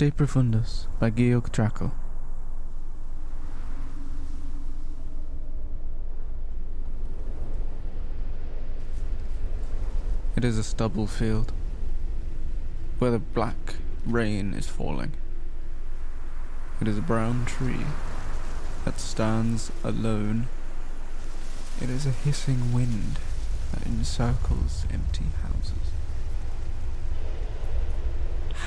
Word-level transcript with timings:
De 0.00 0.10
Profundis 0.10 0.86
by 0.98 1.10
Georg 1.10 1.52
Trakl. 1.52 1.92
It 10.36 10.42
is 10.42 10.56
a 10.56 10.64
stubble 10.64 11.06
field 11.06 11.52
where 12.98 13.10
the 13.10 13.18
black 13.18 13.74
rain 14.06 14.54
is 14.54 14.66
falling. 14.66 15.12
It 16.80 16.88
is 16.88 16.96
a 16.96 17.02
brown 17.02 17.44
tree 17.44 17.84
that 18.86 18.98
stands 19.00 19.70
alone. 19.84 20.48
It 21.78 21.90
is 21.90 22.06
a 22.06 22.12
hissing 22.12 22.72
wind 22.72 23.18
that 23.72 23.86
encircles 23.86 24.86
empty 24.90 25.26
houses. 25.42 25.99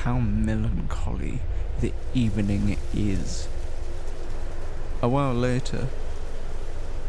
How 0.04 0.20
melancholy 0.20 1.40
the 1.80 1.94
evening 2.14 2.78
is. 2.94 3.48
A 5.02 5.08
while 5.08 5.34
later, 5.34 5.88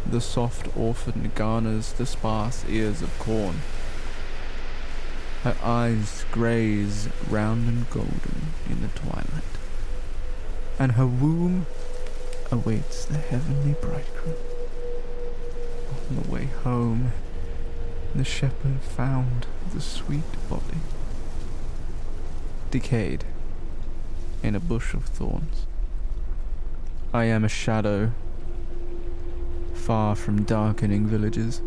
the 0.06 0.20
soft 0.20 0.68
orphan 0.76 1.32
garners 1.34 1.92
the 1.92 2.06
sparse 2.06 2.64
ears 2.68 3.02
of 3.02 3.18
corn. 3.18 3.62
Her 5.42 5.56
eyes 5.60 6.24
graze 6.30 7.08
round 7.28 7.66
and 7.66 7.90
golden 7.90 8.52
in 8.70 8.80
the 8.82 8.88
twilight, 8.96 9.54
and 10.78 10.92
her 10.92 11.06
womb 11.08 11.66
awaits 12.52 13.04
the 13.06 13.18
heavenly 13.18 13.72
bridegroom. 13.72 14.36
On 16.08 16.22
the 16.22 16.30
way 16.30 16.44
home, 16.62 17.10
the 18.14 18.22
shepherd 18.22 18.82
found 18.82 19.48
the 19.72 19.80
sweet 19.80 20.48
body, 20.48 20.78
decayed 22.74 23.24
in 24.42 24.56
a 24.56 24.58
bush 24.58 24.94
of 24.94 25.04
thorns. 25.04 25.68
I 27.12 27.22
am 27.26 27.44
a 27.44 27.48
shadow, 27.48 28.10
far 29.74 30.16
from 30.16 30.42
darkening 30.42 31.06
villages. 31.06 31.62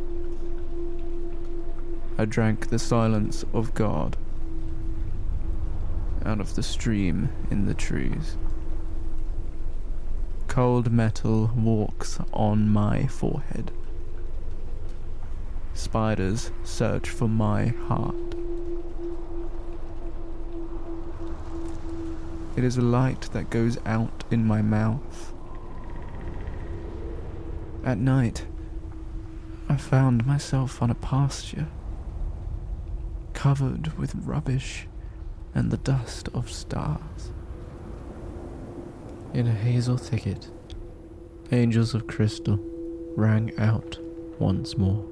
I 2.17 2.25
drank 2.25 2.67
the 2.67 2.77
silence 2.77 3.45
of 3.53 3.73
God 3.73 4.17
out 6.25 6.41
of 6.41 6.55
the 6.55 6.63
stream 6.63 7.29
in 7.49 7.67
the 7.67 7.73
trees. 7.73 8.35
Cold 10.49 10.91
metal 10.91 11.51
walks 11.55 12.19
on 12.33 12.67
my 12.67 13.07
forehead. 13.07 13.71
Spiders 15.73 16.51
search 16.65 17.09
for 17.09 17.29
my 17.29 17.67
heart. 17.87 18.36
It 22.57 22.63
is 22.63 22.75
a 22.75 22.81
light 22.81 23.29
that 23.33 23.51
goes 23.51 23.77
out 23.85 24.23
in 24.31 24.43
my 24.43 24.63
mouth. 24.63 25.31
At 27.85 27.99
night, 27.99 28.47
I 29.69 29.77
found 29.77 30.25
myself 30.25 30.81
on 30.81 30.89
a 30.89 30.95
pasture, 30.95 31.67
covered 33.33 33.95
with 33.99 34.15
rubbish 34.15 34.87
and 35.53 35.69
the 35.69 35.77
dust 35.77 36.29
of 36.33 36.49
stars. 36.49 37.31
In 39.35 39.45
a 39.45 39.53
hazel 39.53 39.97
thicket, 39.97 40.49
angels 41.51 41.93
of 41.93 42.07
crystal 42.07 42.59
rang 43.15 43.51
out 43.59 43.99
once 44.39 44.75
more. 44.75 45.05